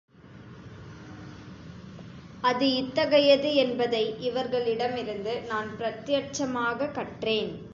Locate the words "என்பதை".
3.55-4.15